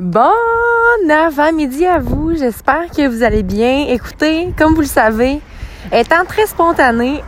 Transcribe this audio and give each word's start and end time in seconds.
Bon 0.00 0.32
avant-midi 1.10 1.84
à 1.84 1.98
vous. 1.98 2.34
J'espère 2.34 2.88
que 2.88 3.06
vous 3.06 3.22
allez 3.22 3.42
bien. 3.42 3.84
Écoutez, 3.88 4.54
comme 4.56 4.72
vous 4.72 4.80
le 4.80 4.86
savez, 4.86 5.42
étant 5.92 6.24
très 6.26 6.46
spontané, 6.46 7.22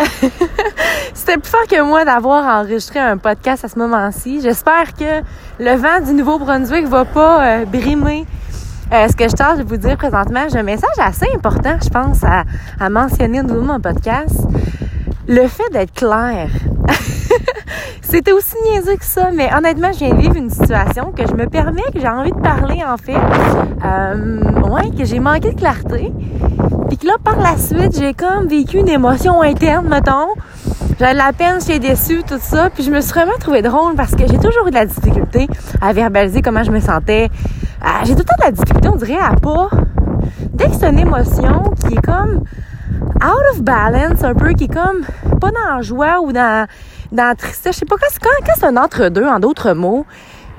c'était 1.14 1.37
plus 1.37 1.50
fort 1.50 1.66
que 1.69 1.82
moi 1.82 2.06
d'avoir 2.06 2.62
enregistré 2.62 2.98
un 2.98 3.19
podcast 3.19 3.66
à 3.66 3.69
ce 3.69 3.79
moment-ci. 3.79 4.40
J'espère 4.40 4.95
que 4.95 5.21
le 5.58 5.77
vent 5.77 6.00
du 6.03 6.14
Nouveau-Brunswick 6.14 6.87
va 6.87 7.04
pas 7.04 7.45
euh, 7.45 7.65
brimer 7.67 8.24
euh, 8.91 9.07
ce 9.07 9.17
que 9.17 9.29
je 9.29 9.35
tâche 9.35 9.59
de 9.59 9.65
vous 9.65 9.77
dire 9.77 9.99
présentement. 9.99 10.47
J'ai 10.51 10.61
un 10.61 10.63
message 10.63 10.97
assez 10.99 11.27
important, 11.35 11.77
je 11.83 11.91
pense, 11.91 12.25
à, 12.25 12.89
mentionner 12.89 13.41
au 13.41 13.45
niveau 13.45 13.61
de 13.61 13.67
mon 13.67 13.81
podcast. 13.81 14.47
Le 15.29 15.47
fait 15.47 15.71
d'être 15.73 15.93
clair. 15.93 16.48
C'était 18.12 18.33
aussi 18.33 18.56
niaiseux 18.70 18.97
que 18.97 19.06
ça, 19.06 19.30
mais 19.33 19.48
honnêtement, 19.56 19.91
je 19.91 20.01
viens 20.01 20.15
de 20.15 20.20
vivre 20.20 20.37
une 20.37 20.51
situation 20.51 21.12
que 21.12 21.27
je 21.27 21.33
me 21.33 21.47
permets, 21.47 21.80
que 21.95 21.98
j'ai 21.98 22.11
envie 22.11 22.30
de 22.30 22.41
parler 22.41 22.83
en 22.87 22.98
fait. 22.98 23.16
Euh, 23.16 24.69
ouais, 24.69 24.91
que 24.91 25.07
j'ai 25.07 25.19
manqué 25.19 25.52
de 25.52 25.59
clarté. 25.59 26.12
Puis 26.91 26.98
que 26.98 27.07
là, 27.07 27.15
par 27.25 27.38
la 27.38 27.57
suite, 27.57 27.98
j'ai 27.98 28.12
comme 28.12 28.48
vécu 28.48 28.77
une 28.77 28.91
émotion 28.91 29.41
interne, 29.41 29.88
mettons. 29.88 30.29
J'avais 30.98 31.15
de 31.15 31.19
la 31.19 31.33
peine, 31.33 31.59
j'étais 31.59 31.79
déçue, 31.79 32.23
tout 32.23 32.38
ça. 32.38 32.69
Puis 32.69 32.83
je 32.85 32.91
me 32.91 33.01
suis 33.01 33.12
vraiment 33.12 33.33
trouvée 33.41 33.62
drôle 33.62 33.95
parce 33.95 34.15
que 34.15 34.27
j'ai 34.27 34.37
toujours 34.37 34.66
eu 34.66 34.71
de 34.71 34.74
la 34.74 34.85
difficulté 34.85 35.49
à 35.80 35.95
verbaliser 35.95 36.43
comment 36.43 36.65
je 36.65 36.71
me 36.71 36.80
sentais. 36.80 37.30
Euh, 37.83 37.87
j'ai 38.05 38.15
tout 38.15 38.19
le 38.19 38.24
temps 38.24 38.37
de 38.41 38.45
la 38.45 38.51
difficulté, 38.51 38.88
on 38.91 38.97
dirait, 38.97 39.21
à 39.21 39.37
pas. 39.37 39.71
Dès 40.52 40.66
que 40.66 40.74
c'est 40.79 40.91
une 40.91 40.99
émotion 40.99 41.63
qui 41.80 41.95
est 41.95 42.02
comme 42.02 42.45
out 43.24 43.43
of 43.55 43.63
balance 43.63 44.23
un 44.23 44.35
peu, 44.35 44.52
qui 44.52 44.65
est 44.65 44.74
comme 44.74 45.01
pas 45.41 45.51
dans 45.51 45.77
la 45.77 45.80
joie 45.80 46.21
ou 46.21 46.30
dans, 46.30 46.66
dans 47.12 47.29
la 47.29 47.34
tristesse. 47.34 47.75
Je 47.77 47.79
sais 47.80 47.87
pas, 47.87 47.97
quand, 47.97 48.52
c'est 48.57 48.65
un 48.65 48.77
entre-deux, 48.77 49.27
en 49.27 49.39
d'autres 49.39 49.73
mots, 49.73 50.07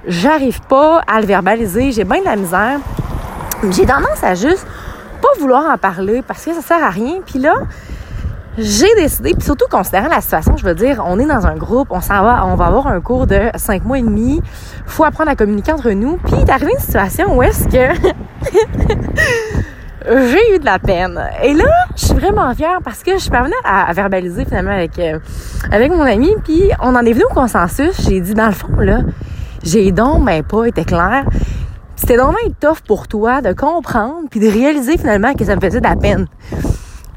j'arrive 0.07 0.62
pas 0.62 1.02
à 1.07 1.20
le 1.20 1.27
verbaliser. 1.27 1.91
J'ai 1.91 2.03
bien 2.03 2.20
de 2.20 2.26
la 2.26 2.35
misère. 2.35 2.79
J'ai 3.71 3.85
tendance 3.85 4.23
à 4.23 4.35
juste 4.35 4.66
pas 5.21 5.40
vouloir 5.40 5.74
en 5.74 5.77
parler 5.77 6.21
parce 6.21 6.46
que 6.46 6.54
ça 6.54 6.62
sert 6.62 6.84
à 6.84 6.90
rien. 6.90 7.21
Puis 7.26 7.40
là, 7.40 7.54
j'ai 8.57 8.93
décidé, 8.96 9.34
puis 9.34 9.43
surtout 9.43 9.65
considérant 9.70 10.09
la 10.09 10.21
situation, 10.21 10.55
je 10.57 10.63
veux 10.63 10.76
dire, 10.76 11.04
on 11.07 11.18
est 11.18 11.26
dans 11.26 11.48
un 11.48 11.55
groupe, 11.55 11.87
on 11.90 12.01
s'en 12.01 12.21
va, 12.21 12.46
on 12.46 12.55
va 12.55 12.65
avoir 12.65 12.87
un 12.87 13.01
cours 13.01 13.26
de 13.26 13.49
cinq 13.55 13.84
mois 13.84 13.98
et 13.98 14.04
demi, 14.04 14.41
faut 14.85 15.04
apprendre 15.04 15.31
à 15.31 15.35
communiquer 15.35 15.71
entre 15.71 15.90
nous. 15.91 16.18
Puis 16.18 16.35
arrivé 16.48 16.71
une 16.74 16.79
situation 16.79 17.35
où 17.35 17.41
est-ce 17.41 17.68
que 17.68 17.93
j'ai 20.05 20.55
eu 20.55 20.59
de 20.59 20.65
la 20.65 20.79
peine. 20.79 21.20
Et 21.41 21.54
là, 21.54 21.65
je 21.96 22.05
suis 22.05 22.13
vraiment 22.13 22.54
fière 22.54 22.79
parce 22.84 23.04
que 23.04 23.13
je 23.13 23.20
suis 23.20 23.32
parvenue 23.32 23.54
à, 23.63 23.90
à 23.90 23.93
verbaliser 23.93 24.46
finalement 24.46 24.71
avec 24.71 24.98
euh, 24.99 25.20
avec 25.71 25.91
mon 25.91 26.01
ami, 26.01 26.34
puis 26.43 26.71
on 26.82 26.96
en 26.96 27.05
est 27.05 27.13
venu 27.13 27.23
au 27.29 27.34
consensus. 27.34 28.01
J'ai 28.07 28.20
dit 28.20 28.34
dans 28.34 28.48
le 28.48 28.54
fond 28.54 28.76
là, 28.79 28.99
j'ai 29.63 29.91
donc 29.91 30.26
ben 30.26 30.43
pas 30.43 30.65
été 30.65 30.84
clair. 30.84 31.26
C'était 31.96 32.18
donc 32.18 32.35
tough 32.59 32.81
pour 32.85 33.07
toi 33.07 33.41
de 33.41 33.54
comprendre 33.54 34.27
puis 34.29 34.40
de 34.40 34.48
réaliser 34.48 34.98
finalement 34.98 35.34
que 35.34 35.46
ça 35.46 35.55
me 35.55 35.62
faisait 35.62 35.79
de 35.79 35.87
la 35.87 35.96
peine. 35.96 36.27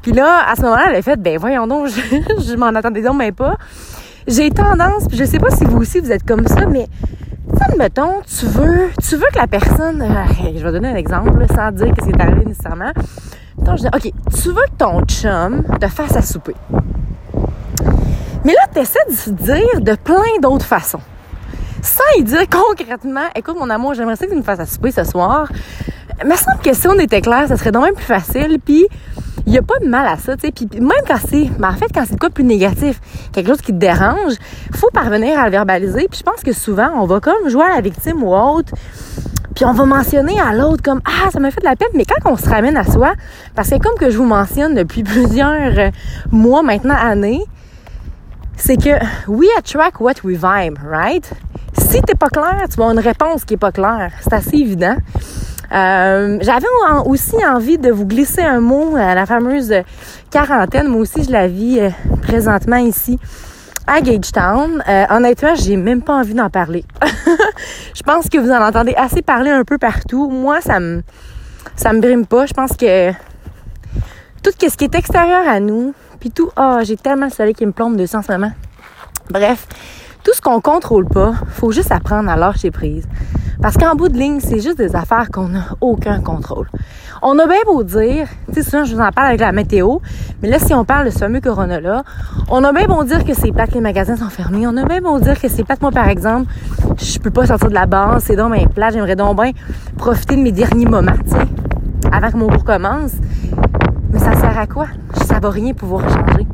Puis 0.01 0.13
là, 0.13 0.49
à 0.49 0.55
ce 0.55 0.61
moment-là, 0.61 0.85
elle 0.89 0.95
a 0.95 1.01
fait, 1.01 1.17
ben 1.17 1.37
voyons 1.37 1.67
donc, 1.67 1.87
je, 1.89 2.51
je 2.51 2.55
m'en 2.55 2.67
attendais 2.67 3.01
donc 3.01 3.17
même 3.17 3.33
pas. 3.33 3.57
J'ai 4.27 4.49
tendance, 4.49 5.07
puis 5.07 5.17
je 5.17 5.25
sais 5.25 5.39
pas 5.39 5.49
si 5.49 5.65
vous 5.65 5.77
aussi 5.77 5.99
vous 5.99 6.11
êtes 6.11 6.25
comme 6.25 6.47
ça, 6.47 6.65
mais 6.65 6.87
admettons, 7.61 8.21
tu 8.21 8.45
veux, 8.45 8.89
tu 9.07 9.15
veux 9.15 9.27
que 9.31 9.39
la 9.39 9.47
personne, 9.47 10.01
euh, 10.01 10.51
je 10.55 10.63
vais 10.63 10.71
donner 10.71 10.89
un 10.89 10.95
exemple, 10.95 11.45
sans 11.53 11.71
dire 11.71 11.93
qu'est-ce 11.93 12.07
qui 12.07 12.11
est 12.11 12.21
arrivé 12.21 12.45
nécessairement. 12.45 12.91
Mettons, 13.57 13.77
je 13.77 13.83
dis, 13.83 13.87
OK, 13.87 14.11
tu 14.41 14.49
veux 14.49 14.55
que 14.55 14.77
ton 14.77 15.01
chum 15.05 15.63
te 15.79 15.87
fasse 15.87 16.15
à 16.15 16.21
souper. 16.21 16.55
Mais 18.43 18.53
là, 18.53 18.61
tu 18.73 18.79
essaies 18.79 18.99
de 19.09 19.15
se 19.15 19.29
dire 19.29 19.81
de 19.81 19.95
plein 19.95 20.39
d'autres 20.41 20.65
façons. 20.65 21.01
Sans 21.81 22.19
y 22.19 22.23
dire 22.23 22.43
concrètement, 22.49 23.27
écoute, 23.35 23.55
mon 23.57 23.69
amour, 23.69 23.93
j'aimerais 23.93 24.15
ça 24.15 24.25
que 24.25 24.31
tu 24.31 24.37
me 24.37 24.43
fasses 24.43 24.59
à 24.59 24.65
souper 24.65 24.91
ce 24.91 25.03
soir. 25.03 25.49
Il 26.21 26.27
me 26.27 26.35
semble 26.35 26.59
que 26.63 26.73
si 26.73 26.87
on 26.87 26.97
était 26.99 27.21
clair, 27.21 27.47
ça 27.47 27.57
serait 27.57 27.71
donc 27.71 27.85
même 27.85 27.93
plus 27.93 28.05
facile. 28.05 28.57
Puis, 28.63 28.87
il 29.47 29.51
n'y 29.51 29.57
a 29.57 29.61
pas 29.61 29.79
de 29.79 29.87
mal 29.87 30.05
à 30.05 30.17
ça, 30.17 30.35
tu 30.35 30.45
sais. 30.45 30.51
Puis 30.51 30.67
même 30.73 30.91
quand 31.07 31.17
c'est, 31.25 31.49
mais 31.57 31.67
en 31.67 31.73
fait, 31.73 31.87
quand 31.93 32.03
c'est 32.07 32.19
quoi 32.19 32.29
plus 32.29 32.43
négatif, 32.43 32.99
quelque 33.31 33.47
chose 33.47 33.61
qui 33.61 33.71
te 33.71 33.77
dérange, 33.77 34.33
faut 34.73 34.89
parvenir 34.91 35.39
à 35.39 35.45
le 35.45 35.51
verbaliser. 35.51 36.07
Puis 36.11 36.19
je 36.19 36.23
pense 36.23 36.43
que 36.43 36.51
souvent, 36.51 36.89
on 36.95 37.05
va 37.05 37.21
comme 37.21 37.47
jouer 37.47 37.63
à 37.63 37.75
la 37.75 37.81
victime 37.81 38.21
ou 38.23 38.35
autre. 38.35 38.73
Puis 39.55 39.63
on 39.63 39.71
va 39.71 39.85
mentionner 39.85 40.37
à 40.39 40.53
l'autre 40.53 40.83
comme 40.83 41.01
ah 41.05 41.31
ça 41.31 41.39
m'a 41.39 41.49
fait 41.49 41.61
de 41.61 41.65
la 41.65 41.75
peine 41.75 41.87
mais 41.95 42.03
quand 42.05 42.31
on 42.31 42.35
se 42.35 42.47
ramène 42.47 42.77
à 42.77 42.83
soi 42.83 43.13
parce 43.55 43.71
que 43.71 43.79
comme 43.79 43.97
que 43.97 44.11
je 44.11 44.17
vous 44.17 44.25
mentionne 44.25 44.75
depuis 44.75 45.01
plusieurs 45.03 45.91
mois 46.31 46.61
maintenant 46.61 46.93
années 46.93 47.41
c'est 48.55 48.77
que 48.77 48.99
we 49.27 49.47
attract 49.57 49.99
what 49.99 50.13
we 50.23 50.35
vibe 50.37 50.77
right? 50.85 51.27
Si 51.73 51.99
t'es 52.03 52.13
pas 52.13 52.29
clair 52.29 52.65
tu 52.69 52.77
vas 52.77 52.83
avoir 52.83 52.91
une 52.91 52.99
réponse 52.99 53.45
qui 53.45 53.55
est 53.55 53.57
pas 53.57 53.71
claire 53.71 54.11
c'est 54.21 54.33
assez 54.33 54.57
évident 54.57 54.95
euh, 55.73 56.37
J'avais 56.41 56.67
aussi 57.05 57.35
envie 57.45 57.77
de 57.77 57.91
vous 57.91 58.05
glisser 58.05 58.41
un 58.41 58.59
mot 58.59 58.95
à 58.95 59.15
la 59.15 59.25
fameuse 59.25 59.73
quarantaine. 60.31 60.87
Moi 60.87 61.01
aussi, 61.01 61.23
je 61.23 61.31
la 61.31 61.47
vis 61.47 61.79
euh, 61.79 61.89
présentement 62.21 62.77
ici 62.77 63.19
à 63.85 64.01
Gagetown. 64.01 64.83
Euh, 64.87 65.05
honnêtement, 65.09 65.55
j'ai 65.55 65.77
même 65.77 66.01
pas 66.01 66.15
envie 66.15 66.33
d'en 66.33 66.49
parler. 66.49 66.85
je 67.95 68.03
pense 68.03 68.29
que 68.29 68.37
vous 68.37 68.51
en 68.51 68.61
entendez 68.61 68.93
assez 68.95 69.21
parler 69.21 69.49
un 69.49 69.63
peu 69.63 69.77
partout. 69.77 70.29
Moi, 70.29 70.61
ça 70.61 70.79
me 70.79 71.03
ça 71.75 71.93
me 71.93 72.01
brime 72.01 72.25
pas. 72.25 72.45
Je 72.45 72.53
pense 72.53 72.75
que 72.75 73.11
tout 74.43 74.51
ce 74.57 74.77
qui 74.77 74.85
est 74.85 74.95
extérieur 74.95 75.47
à 75.47 75.59
nous, 75.59 75.93
puis 76.19 76.31
tout, 76.31 76.49
ah, 76.55 76.77
oh, 76.79 76.83
j'ai 76.83 76.97
tellement 76.97 77.25
le 77.25 77.31
soleil 77.31 77.53
qui 77.53 77.65
me 77.65 77.71
plombe 77.71 77.95
dessus 77.95 78.15
en 78.15 78.21
ce 78.21 78.31
moment. 78.31 78.51
Bref, 79.29 79.67
tout 80.23 80.33
ce 80.33 80.41
qu'on 80.41 80.61
contrôle 80.61 81.07
pas, 81.07 81.33
faut 81.49 81.71
juste 81.71 81.91
apprendre 81.91 82.29
à 82.29 82.35
lâcher 82.35 82.71
prise. 82.71 83.07
Parce 83.61 83.75
qu'en 83.75 83.95
bout 83.95 84.09
de 84.09 84.17
ligne, 84.17 84.39
c'est 84.39 84.59
juste 84.59 84.77
des 84.77 84.95
affaires 84.95 85.29
qu'on 85.31 85.49
n'a 85.49 85.65
aucun 85.81 86.19
contrôle. 86.21 86.69
On 87.21 87.39
a 87.39 87.47
bien 87.47 87.57
beau 87.65 87.83
dire, 87.83 88.27
tu 88.47 88.55
sais, 88.55 88.69
souvent 88.69 88.83
je 88.83 88.95
vous 88.95 89.01
en 89.01 89.11
parle 89.11 89.29
avec 89.29 89.39
la 89.39 89.51
météo, 89.51 89.97
mais 90.41 90.49
là, 90.49 90.59
si 90.59 90.73
on 90.73 90.85
parle 90.85 91.05
de 91.05 91.09
ce 91.09 91.17
fameux 91.17 91.41
corona-là, 91.41 92.03
on 92.49 92.63
a 92.63 92.71
bien 92.71 92.85
beau 92.85 93.03
dire 93.03 93.25
que 93.25 93.33
c'est 93.33 93.49
que 93.49 93.73
les 93.73 93.81
magasins 93.81 94.15
sont 94.15 94.29
fermés. 94.29 94.67
On 94.67 94.77
a 94.77 94.85
bien 94.85 95.01
beau 95.01 95.19
dire 95.19 95.39
que 95.39 95.47
c'est 95.47 95.63
que 95.63 95.73
moi, 95.81 95.91
par 95.91 96.07
exemple, 96.07 96.51
je 96.97 97.17
peux 97.17 97.31
pas 97.31 97.47
sortir 97.47 97.69
de 97.69 97.73
la 97.73 97.87
base, 97.87 98.23
c'est 98.25 98.35
donc 98.35 98.53
bien 98.53 98.67
plat, 98.67 98.91
j'aimerais 98.91 99.15
donc 99.15 99.41
bien 99.41 99.51
profiter 99.97 100.35
de 100.35 100.41
mes 100.41 100.51
derniers 100.51 100.85
moments, 100.85 101.17
tu 101.25 101.31
sais, 101.31 102.09
avant 102.11 102.31
que 102.31 102.37
mon 102.37 102.47
cours 102.47 102.63
commence. 102.63 103.13
Mais 104.11 104.19
ça 104.19 104.35
sert 104.39 104.57
à 104.57 104.67
quoi? 104.67 104.87
Ça 105.25 105.39
va 105.39 105.49
rien 105.49 105.73
pouvoir 105.73 106.07
changer. 106.07 106.47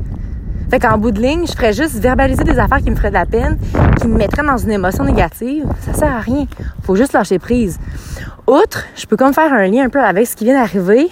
Fait 0.74 0.80
qu'en 0.80 0.98
bout 0.98 1.12
de 1.12 1.20
ligne, 1.20 1.46
je 1.46 1.52
ferais 1.52 1.72
juste 1.72 2.00
verbaliser 2.00 2.42
des 2.42 2.58
affaires 2.58 2.78
qui 2.78 2.90
me 2.90 2.96
feraient 2.96 3.10
de 3.10 3.14
la 3.14 3.26
peine, 3.26 3.60
qui 4.00 4.08
me 4.08 4.16
mettraient 4.16 4.42
dans 4.42 4.56
une 4.56 4.72
émotion 4.72 5.04
négative. 5.04 5.66
Ça 5.82 5.94
sert 5.94 6.12
à 6.12 6.18
rien. 6.18 6.46
Faut 6.82 6.96
juste 6.96 7.12
lâcher 7.12 7.38
prise. 7.38 7.78
Outre, 8.48 8.82
je 8.96 9.06
peux 9.06 9.16
comme 9.16 9.32
faire 9.32 9.52
un 9.52 9.68
lien 9.68 9.84
un 9.84 9.88
peu 9.88 10.02
avec 10.02 10.26
ce 10.26 10.34
qui 10.34 10.42
vient 10.42 10.54
d'arriver. 10.54 11.10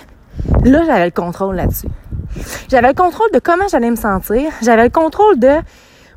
Là, 0.64 0.82
j'avais 0.84 1.04
le 1.04 1.12
contrôle 1.12 1.54
là-dessus. 1.54 1.86
J'avais 2.68 2.88
le 2.88 2.94
contrôle 2.94 3.30
de 3.32 3.38
comment 3.38 3.68
j'allais 3.70 3.92
me 3.92 3.94
sentir. 3.94 4.50
J'avais 4.62 4.82
le 4.82 4.90
contrôle 4.90 5.38
de 5.38 5.52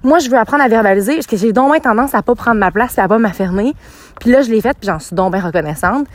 moi, 0.02 0.18
je 0.18 0.28
veux 0.28 0.40
apprendre 0.40 0.64
à 0.64 0.68
verbaliser 0.68 1.14
parce 1.14 1.28
que 1.28 1.38
j'ai 1.38 1.54
donc 1.54 1.72
bien 1.72 1.80
tendance 1.80 2.16
à 2.16 2.24
pas 2.24 2.34
prendre 2.34 2.60
ma 2.60 2.72
place 2.72 2.98
et 2.98 3.02
à 3.02 3.08
pas 3.08 3.20
m'affirmer. 3.20 3.76
Puis 4.20 4.32
là, 4.32 4.42
je 4.42 4.50
l'ai 4.50 4.62
fait 4.62 4.76
puis 4.76 4.88
j'en 4.88 4.98
suis 4.98 5.16
donc 5.16 5.34
bien 5.34 5.42
reconnaissante. 5.42 6.08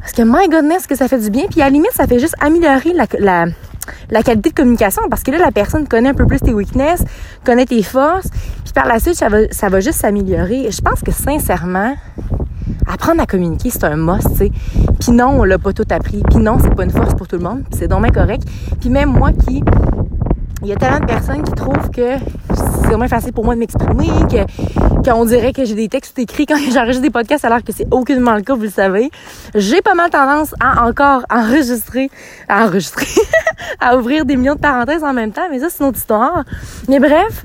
Parce 0.00 0.12
que, 0.12 0.22
my 0.22 0.48
goodness, 0.48 0.88
que 0.88 0.96
ça 0.96 1.06
fait 1.06 1.18
du 1.18 1.30
bien. 1.30 1.44
Puis 1.48 1.62
à 1.62 1.66
la 1.66 1.70
limite, 1.70 1.92
ça 1.92 2.08
fait 2.08 2.18
juste 2.18 2.34
améliorer 2.40 2.94
la, 2.94 3.06
la, 3.20 3.44
la 4.10 4.22
qualité 4.22 4.50
de 4.50 4.54
communication 4.54 5.02
parce 5.08 5.22
que 5.22 5.30
là, 5.30 5.38
la 5.38 5.52
personne 5.52 5.86
connaît 5.86 6.10
un 6.10 6.14
peu 6.14 6.26
plus 6.26 6.40
tes 6.40 6.52
weaknesses, 6.52 7.04
connaît 7.44 7.66
tes 7.66 7.82
forces, 7.82 8.28
puis 8.64 8.72
par 8.74 8.86
la 8.86 8.98
suite, 8.98 9.14
ça 9.14 9.28
va, 9.68 9.80
juste 9.80 10.00
s'améliorer. 10.00 10.70
Je 10.70 10.80
pense 10.80 11.00
que 11.00 11.12
sincèrement, 11.12 11.94
apprendre 12.86 13.20
à 13.20 13.26
communiquer, 13.26 13.70
c'est 13.70 13.84
un 13.84 13.96
must, 13.96 14.28
tu 14.30 14.36
sais. 14.36 14.52
Puis 15.00 15.12
non, 15.12 15.40
on 15.40 15.44
l'a 15.44 15.58
pas 15.58 15.72
tout 15.72 15.86
appris. 15.90 16.22
Puis 16.30 16.38
non, 16.38 16.58
c'est 16.60 16.74
pas 16.74 16.84
une 16.84 16.90
force 16.90 17.14
pour 17.14 17.26
tout 17.26 17.36
le 17.36 17.42
monde. 17.42 17.64
C'est 17.72 17.88
donc 17.88 18.10
correct. 18.12 18.44
Puis 18.80 18.90
même 18.90 19.10
moi 19.10 19.32
qui 19.32 19.62
il 20.62 20.68
y 20.68 20.72
a 20.72 20.76
tellement 20.76 21.00
de 21.00 21.06
personnes 21.06 21.42
qui 21.42 21.52
trouvent 21.52 21.90
que 21.90 22.16
c'est 22.54 22.86
vraiment 22.86 23.08
facile 23.08 23.32
pour 23.32 23.44
moi 23.44 23.54
de 23.54 23.60
m'exprimer, 23.60 24.08
que 24.30 25.10
qu'on 25.10 25.24
dirait 25.24 25.52
que 25.52 25.64
j'ai 25.64 25.74
des 25.74 25.88
textes 25.88 26.16
écrits 26.18 26.46
quand 26.46 26.56
j'enregistre 26.72 27.02
des 27.02 27.10
podcasts 27.10 27.44
alors 27.44 27.64
que 27.64 27.72
c'est 27.72 27.86
aucunement 27.90 28.34
le 28.34 28.42
cas, 28.42 28.54
vous 28.54 28.62
le 28.62 28.70
savez. 28.70 29.10
J'ai 29.56 29.82
pas 29.82 29.94
mal 29.94 30.10
tendance 30.10 30.54
à 30.60 30.86
encore 30.86 31.22
enregistrer, 31.30 32.10
à 32.48 32.64
enregistrer, 32.64 33.06
à 33.80 33.96
ouvrir 33.96 34.24
des 34.24 34.36
millions 34.36 34.54
de 34.54 34.60
parenthèses 34.60 35.02
en 35.02 35.12
même 35.12 35.32
temps, 35.32 35.48
mais 35.50 35.58
ça 35.58 35.66
c'est 35.68 35.82
une 35.82 35.90
autre 35.90 35.98
histoire. 35.98 36.44
Mais 36.88 37.00
bref, 37.00 37.44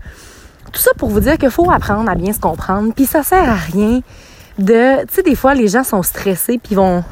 tout 0.71 0.79
ça 0.79 0.91
pour 0.95 1.09
vous 1.09 1.21
dire 1.21 1.37
qu'il 1.39 1.49
faut 1.49 1.71
apprendre 1.71 2.09
à 2.09 2.15
bien 2.15 2.33
se 2.33 2.39
comprendre, 2.39 2.93
puis 2.95 3.05
ça 3.05 3.23
sert 3.23 3.49
à 3.49 3.55
rien 3.55 4.01
de, 4.59 5.01
tu 5.05 5.15
sais, 5.15 5.23
des 5.23 5.35
fois 5.35 5.55
les 5.55 5.67
gens 5.67 5.83
sont 5.83 6.03
stressés 6.03 6.59
puis 6.63 6.75
vont 6.75 7.03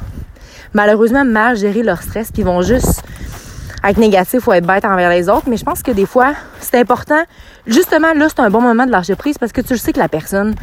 malheureusement 0.72 1.24
mal 1.24 1.56
gérer 1.56 1.82
leur 1.82 2.02
stress 2.02 2.30
puis 2.30 2.42
vont 2.42 2.62
juste 2.62 3.02
être 3.88 3.98
négatif 3.98 4.46
ou 4.46 4.52
être 4.52 4.66
bête 4.66 4.84
envers 4.84 5.10
les 5.10 5.28
autres, 5.28 5.48
mais 5.48 5.56
je 5.56 5.64
pense 5.64 5.82
que 5.82 5.90
des 5.90 6.06
fois, 6.06 6.34
c'est 6.60 6.78
important. 6.78 7.22
Justement, 7.66 8.12
là, 8.14 8.26
c'est 8.28 8.40
un 8.40 8.50
bon 8.50 8.60
moment 8.60 8.86
de 8.86 8.90
lâcher 8.90 9.16
prise 9.16 9.38
parce 9.38 9.52
que 9.52 9.60
tu 9.60 9.76
sais 9.76 9.92
que 9.92 9.98
la 9.98 10.08
personne, 10.08 10.54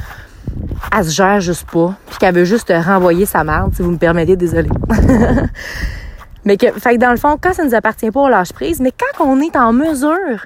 elle 0.95 1.05
se 1.05 1.11
gère 1.11 1.39
juste 1.41 1.69
pas, 1.69 1.95
puis 2.07 2.17
qu'elle 2.19 2.35
veut 2.35 2.45
juste 2.45 2.71
renvoyer 2.75 3.25
sa 3.25 3.43
merde, 3.43 3.73
si 3.75 3.81
vous 3.81 3.91
me 3.91 3.97
permettez, 3.97 4.35
désolé. 4.35 4.69
mais 6.45 6.57
que, 6.57 6.71
fait 6.71 6.95
que 6.95 6.99
dans 6.99 7.11
le 7.11 7.17
fond, 7.17 7.37
quand 7.41 7.53
ça 7.53 7.63
nous 7.63 7.75
appartient 7.75 8.11
pas, 8.11 8.19
on 8.19 8.27
lâche 8.27 8.53
prise, 8.53 8.79
mais 8.79 8.91
quand 8.91 9.25
on 9.25 9.39
est 9.39 9.55
en 9.55 9.73
mesure 9.73 10.45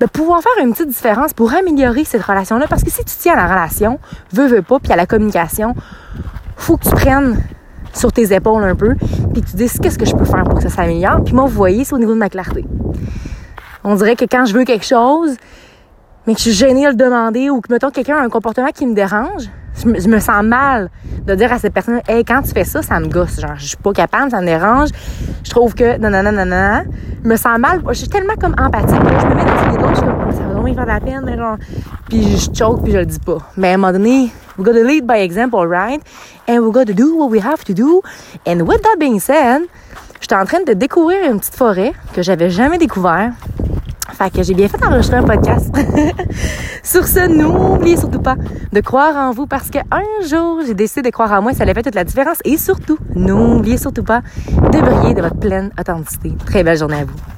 de 0.00 0.06
pouvoir 0.06 0.42
faire 0.42 0.64
une 0.64 0.72
petite 0.72 0.88
différence 0.88 1.32
pour 1.32 1.52
améliorer 1.54 2.04
cette 2.04 2.22
relation-là, 2.22 2.66
parce 2.68 2.82
que 2.82 2.90
si 2.90 3.04
tu 3.04 3.14
tiens 3.18 3.34
à 3.34 3.36
la 3.36 3.46
relation, 3.46 3.98
veux, 4.32 4.46
veux 4.46 4.62
pas, 4.62 4.78
puis 4.78 4.92
à 4.92 4.96
la 4.96 5.06
communication, 5.06 5.74
faut 6.56 6.76
que 6.76 6.84
tu 6.84 6.94
prennes 6.94 7.42
sur 7.98 8.12
tes 8.12 8.32
épaules 8.34 8.64
un 8.64 8.74
peu, 8.74 8.94
puis 9.32 9.42
tu 9.42 9.56
dis 9.56 9.68
qu'est-ce 9.80 9.98
que 9.98 10.06
je 10.06 10.14
peux 10.14 10.24
faire 10.24 10.44
pour 10.44 10.54
que 10.54 10.62
ça 10.62 10.70
s'améliore. 10.70 11.22
Puis 11.24 11.34
moi, 11.34 11.44
vous 11.44 11.54
voyez, 11.54 11.84
c'est 11.84 11.94
au 11.94 11.98
niveau 11.98 12.14
de 12.14 12.18
ma 12.18 12.28
clarté. 12.28 12.64
On 13.84 13.94
dirait 13.94 14.16
que 14.16 14.24
quand 14.24 14.44
je 14.44 14.54
veux 14.54 14.64
quelque 14.64 14.86
chose, 14.86 15.36
mais 16.26 16.34
que 16.34 16.40
je 16.40 16.50
suis 16.50 16.52
gênée 16.52 16.84
de 16.84 16.90
le 16.90 16.94
demander 16.94 17.50
ou 17.50 17.60
que, 17.60 17.72
mettons, 17.72 17.90
quelqu'un 17.90 18.16
a 18.16 18.20
un 18.20 18.28
comportement 18.28 18.68
qui 18.68 18.86
me 18.86 18.94
dérange, 18.94 19.48
je 19.84 20.08
me, 20.08 20.18
sens 20.18 20.42
mal 20.42 20.90
de 21.24 21.34
dire 21.34 21.52
à 21.52 21.58
cette 21.58 21.72
personne, 21.72 22.00
hey, 22.08 22.24
quand 22.24 22.42
tu 22.42 22.50
fais 22.50 22.64
ça, 22.64 22.82
ça 22.82 22.98
me 22.98 23.06
gosse. 23.06 23.40
Genre, 23.40 23.54
je 23.56 23.66
suis 23.66 23.76
pas 23.76 23.92
capable, 23.92 24.30
ça 24.30 24.40
me 24.40 24.46
dérange. 24.46 24.88
Je 25.44 25.50
trouve 25.50 25.74
que, 25.74 25.98
non, 25.98 26.10
non, 26.10 26.22
non, 26.22 26.32
non, 26.32 26.46
non. 26.46 26.82
Je 27.22 27.28
me 27.28 27.36
sens 27.36 27.58
mal. 27.58 27.80
Je 27.88 27.94
suis 27.94 28.08
tellement 28.08 28.34
comme 28.40 28.54
empathique. 28.58 28.88
je 28.90 29.26
me 29.26 29.34
mets 29.34 29.44
dans 29.44 29.70
les 29.70 29.78
dos, 29.78 29.88
je 29.90 29.94
suis 29.94 30.04
comme, 30.04 30.32
ça 30.32 30.42
va 30.42 30.60
vraiment 30.60 30.74
faire 30.74 30.84
de 30.84 30.88
la 30.88 31.00
peine, 31.00 31.38
genre. 31.38 31.56
Puis 32.08 32.36
je 32.36 32.50
choke, 32.52 32.82
puis 32.82 32.92
je 32.92 32.98
le 32.98 33.06
dis 33.06 33.20
pas. 33.20 33.38
Mais 33.56 33.70
à 33.70 33.74
un 33.74 33.76
moment 33.76 33.92
donné, 33.92 34.30
we 34.58 34.64
gotta 34.64 34.82
lead 34.82 35.06
by 35.06 35.18
example, 35.18 35.66
right? 35.66 36.02
And 36.46 36.60
we 36.60 36.72
gotta 36.72 36.92
do 36.92 37.16
what 37.16 37.30
we 37.30 37.40
have 37.40 37.64
to 37.64 37.72
do. 37.72 38.02
And 38.44 38.66
with 38.66 38.82
that 38.82 38.98
being 38.98 39.20
said, 39.20 39.62
j'étais 40.20 40.34
en 40.34 40.44
train 40.44 40.64
de 40.64 40.74
découvrir 40.74 41.30
une 41.30 41.38
petite 41.38 41.54
forêt 41.54 41.94
que 42.12 42.22
j'avais 42.22 42.50
jamais 42.50 42.78
découvert. 42.78 43.32
Fait 44.12 44.30
que 44.30 44.42
j'ai 44.42 44.54
bien 44.54 44.66
fait 44.66 44.78
d'enregistrer 44.78 45.18
un 45.18 45.22
podcast. 45.22 45.72
Sur 46.82 47.06
ce, 47.06 47.28
n'oubliez 47.28 47.96
surtout 47.96 48.20
pas 48.20 48.34
de 48.72 48.80
croire 48.80 49.14
en 49.14 49.30
vous 49.30 49.46
parce 49.46 49.70
qu'un 49.70 49.84
jour, 50.28 50.62
j'ai 50.66 50.74
décidé 50.74 51.02
de 51.02 51.10
croire 51.10 51.30
en 51.32 51.42
moi, 51.42 51.52
ça 51.52 51.62
allait 51.62 51.74
fait 51.74 51.84
toute 51.84 51.94
la 51.94 52.04
différence. 52.04 52.38
Et 52.44 52.56
surtout, 52.56 52.98
n'oubliez 53.14 53.78
surtout 53.78 54.02
pas 54.02 54.22
de 54.50 54.80
briller 54.80 55.14
de 55.14 55.22
votre 55.22 55.36
pleine 55.36 55.70
authenticité. 55.78 56.34
Très 56.46 56.64
belle 56.64 56.78
journée 56.78 56.96
à 56.96 57.04
vous. 57.04 57.37